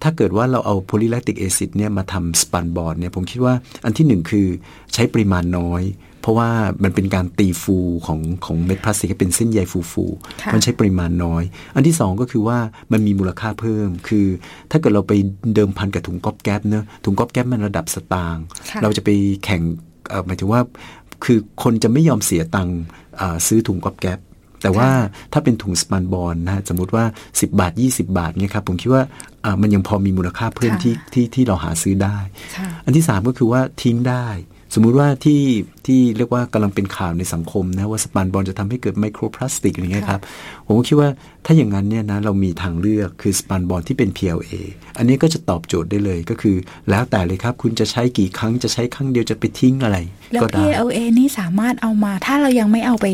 [0.04, 3.54] ถ้าเกิดว่าเราเอา polylactic acid เนี่ยมาทำ spunbond เนี่ยผมคิดว่า
[3.86, 4.48] อันที่หนึ่งคือ
[4.94, 5.84] ใช้ปริมาณน้อย
[6.26, 6.52] เพราะว่า
[6.84, 10.06] มันเป็นการตีฟูของของเม็ดพลาสติกให้เป็นเส้นใยฟูฟู
[10.54, 11.44] มันใช้ปริมาณน้อย
[11.76, 12.58] อันที่สองก็คือว่า
[12.92, 14.26] มันมีมูลค่าเพิ่ม คือ
[14.72, 15.14] ถ้าเกิดเราไป
[15.56, 18.44] เดิมพันกับถุงก๊อบแก๊บเนอะถุงก๊อบแก๊บมันระดับสตางค์
[18.82, 19.10] เราจะไป
[19.46, 19.62] แข่ง
[20.26, 20.62] หมายถึงว่า
[21.26, 22.80] คือคนจะไม่ยอมเสียตังค์
[23.48, 24.20] ซื้อถุงก๊อบแก๊บ
[24.62, 24.90] แต่ว่า
[25.34, 29.04] ถ้าเป็นถุงสปันบอลนะสมมติว่า 10 บาท 20 บาทเนี่ยครับผมคิดว่า
[29.62, 32.18] มันยังพอมีมูลค่าเพิ่มที่ที่ที่เราหาซื้อได้
[32.86, 34.28] อันที่ 3 ก็คือว่าทิ้งได้
[34.76, 35.42] สมมุติว่าที่
[35.86, 40.22] ที่เรียกว่ากำลังเป็นข่าวในสังคมนะว่า spunbond จะทำให้เกิดไมโครพลาสติกอย่างเงี้ยครับ
[40.66, 41.10] ผมก็คิดว่า
[41.46, 44.54] ถ้าอย่างนั้นเนี่ยนะเรามีทางเลือกคือ spunbond ที่เป็น PLA
[44.98, 46.56] อันนี้ก็จะตอบโจทย์ได้เลยก็คือ
[46.90, 49.98] แล้วแต่เลยครับ คุณจะใช้กี่ครั้งจะใช้ครั้งเดียวจะไปทิ้งอะไร
[50.34, 53.08] แล้ว PLA นี่สามารถเอามาถ้าเรายังไม่เอาไป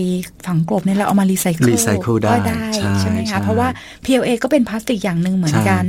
[0.45, 2.33] ฝังกลบเนี่ยเราเอามารีไซเคิลรีไซเคิลได้
[2.99, 3.67] ใช่ไหมคะเพราะว่า
[4.05, 5.85] PLA ก็เป็นพลาสติกอย่างหนึ่งเหมือนกัน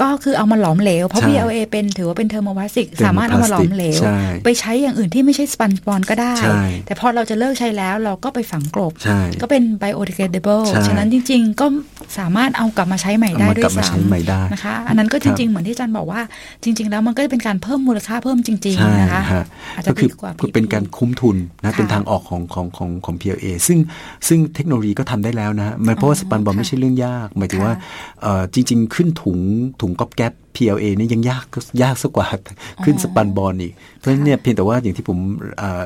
[0.00, 4.00] ก็คือเอามาหลอมเหลวเพราะ PLA เป็นถือว่าเป็นเทอร์โมพลาสติกสามารถเอามาหลอมเหลว
[4.44, 6.34] ไปใช้อย่างอื่นที่ไม่ใช่สปันบอลก็ได้
[6.86, 8.92] แต่พอเราจะเลิกใช้แล้วเราก็ไปฝังกลบ
[9.42, 11.66] ก็เป็น biodegradable ฉะนั้นจริง ๆ ก็
[12.18, 16.20] สามารถเอากลับมาใช้ใหม่ได้ด้วยซ้ำนะคะ อันนั้นก็จริง ๆ เหมือนที่อาจารย์บอกว่า
[16.62, 19.22] จริง ๆ แล้วมันก็จะเป็นการเพิ่มมูลค่าเพิ่มจริง ๆ นะคะ
[19.76, 23.78] อาจจะดีกว่าเป็นการคุ้มทุนนะเป็นทางออกของของของของ PLA ซึ่ง
[24.28, 27.74] ซึ่งเทคโนโลยีก็ทำได้แล้วนะเพราะว่าสปันบอลไม่ใช่เรื่องยาก หมายถึงว่า
[28.54, 29.38] จริง ๆ ขึ้นถุง
[29.80, 31.44] ถุงก๊อบแก๊ป PLA นี่ยังยาก
[31.82, 32.26] ยากสักกว่า
[32.84, 35.18] ขึ้นสปันบอลอีก เพราะฉะนั้นเนี่ยเพียงแต่ว่าอย่างที่ผม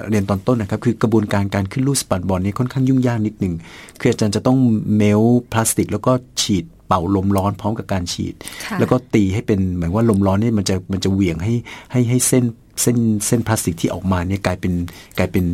[0.09, 3.55] เรียนตอนต้นนะครับคือกระบวนการการขึ้นรูปสปันบอลนี่ค่อนข้างยุ่งยากนิดหนึ่ง
[4.01, 4.59] คืออาจารย์จะต้อง
[4.97, 8.35] เมลพลาสติก แล้วก็ฉีดเป่าลมร้อนพร้อมกับการฉีด
[8.79, 11.55] แล้วก็ตีให้เป็นเหมือนว่าลมร้อนนี่มันจะมันจะเหวี่ยงให้
[11.93, 12.45] ให้ให้เส้น
[12.81, 14.73] เส้นเส้นพลาสติกที่ออกมาเนี่ยกลายเป็น
[15.19, 15.45] กลายเป็น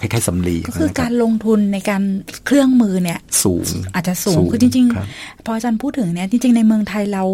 [0.00, 2.02] คล้ายๆสำลีก็คือการลงทุนในการ
[2.46, 7.24] เครื่องมือเนี่ยสูงอาจจะสูงคือจริง ๆ พออาจารย์พูดถึงเนี่ยจริง ๆ ในเมืองไทยเรา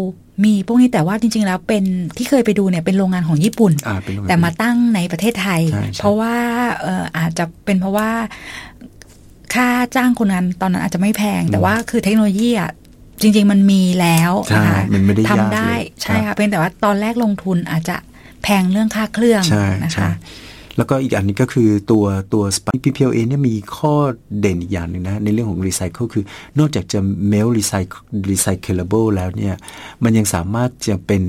[0.45, 1.83] มีพวกนี้แต่ว่าจริง ๆ แล้วเป็น
[2.17, 3.71] ที่เคยไปดูเนี่ยเป็นโรงงานของญี่ปุ่น
[4.29, 5.61] แต่มาตั้งในประเทศไทย
[5.99, 6.35] เพราะว่า
[7.17, 8.09] อาจจะเป็นเพราะว่า
[9.53, 12.71] ค่าจ้างคนงานตอนนั้นอาจจะไม่แพง แต่ว่าคือเทคโนโลยีอะ
[13.21, 17.95] จริง ๆ มันมีแล้วนะคะมันไม่ได้ทำได้ใช่ค่ะเพียงแต่ว่าตอนแรกลงทุนอาจจะ
[18.43, 19.43] แพงเรื่องค่าเครื่อง
[19.83, 20.11] นะคะ
[20.77, 22.43] แล้วก็อีกอันนี้ก็คือตัวตัว
[22.83, 23.93] PPLA เนี่ยมีข้อ
[24.39, 26.23] เด่นอีกอย่างหนึ่งนะ ในเรื่องของรีไซเคิลคือ
[26.59, 26.99] นอกจากจะ
[27.31, 27.51] melt
[28.31, 29.55] recyclable แล้วเนี่ย
[30.03, 31.23] มันยังสามารถจะเป็น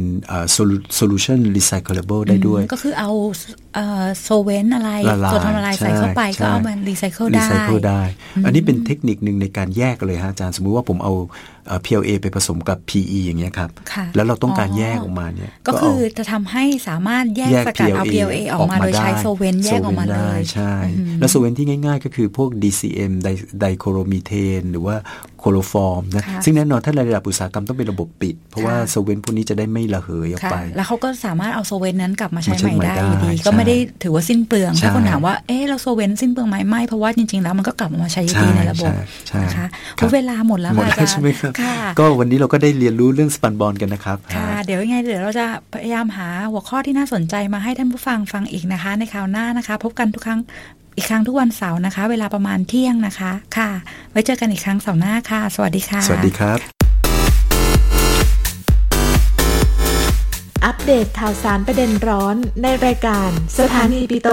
[0.99, 3.11] solution recyclable ได้ด้วย ก็คือเอา
[4.23, 4.91] โซเวนอะไร
[5.33, 7.47] ตัวทำละลายใส่เข้าไปก็เอามารีไซเคิลได้
[7.87, 8.03] ได้
[8.45, 11.15] อันนี้เป็นเทคนิคหนึ่งในการแยกเลยฮะอาจารย์สมมุติว่าผมเอา
[11.85, 13.71] PLA ไปผสมกับ PE อย่างเงี้ยครับ
[14.15, 20.75] แล้วเราต้องการแยกออกมาเนี่ยก็คือจะทำให้สามารถแยกสกัดเอา PLA ออกมาโดยใช้ solvent แยกออกมาเลยใช่
[21.21, 23.13] แล้ว solvent ที่ง่าย ๆ ก็คือพวก DCM
[23.61, 24.97] dichloromethane หรือว่า
[25.41, 38.93] chloroform นะซึ่งแน่นอนถ้าในระดับอุตสาหกรรมต้องเป็นระบบปิด เพราะว่า solvent พวกนี้จะได้ไม่ระเหยออกไป แล้วเขาก็สามารถเอา solvent นั้นกลับมาใช้ใหม่ได้ดีก็ไม่ได้ถือว่าสิ้นเปลืองถ้าคนถามว่าเอ๊ะเรา solvent สิ้นเปลืองไหมไม่เพราะว่าจริงๆแล้วมันก็กลับมาใช้ดีในระบบ
[39.45, 39.67] นะคะ
[40.15, 41.53] เวลาหมดแล้วค่ะใช่ไหมครับ
[41.99, 50.41] ก็วันนี้เราก็ได้เรียนรู้เรื่องสปันบอลกันนะครับค่ะเดี๋ยวยังไงเดี๋ยวเราจะพยายามหาหัวข้อที่น่าสนใจมาให้ท่านผู้ฟังฟังอีกนะคะ ในคราวหน้านะคะ พบกันทุกครั้ง
[51.01, 53.71] อีกครั้งทุกวันเสาร์นะคะ เวลาประมาณเที่ยงนะคะ ค่ะ
[54.11, 56.59] ไว้เจอกันอีกครั้งเสาร์หน้าค่ะ สวัสดีค่ะ สวัสดีครับ
[60.65, 64.29] อัปเดตข่าวสารประเด็นร้อนในรายการสถานีปิโต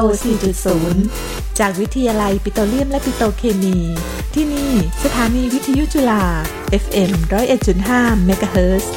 [0.77, 3.77] 4.0 จากวิทยาลัยปิโตรเลียมและปิโตเคมี
[4.34, 4.71] ที่นี่
[5.03, 6.23] สถานีวิทยุจุฬา
[6.84, 7.12] FM
[7.69, 8.91] 101.5เมกะเฮิรตซ์